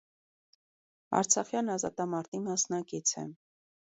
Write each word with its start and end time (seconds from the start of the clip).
Արցախյան 1.19 1.69
ազատամարտի 1.75 2.41
մասնակից 2.47 3.15
է։ 3.25 3.29